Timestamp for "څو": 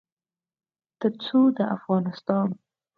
1.23-1.39